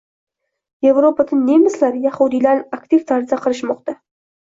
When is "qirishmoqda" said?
3.47-4.01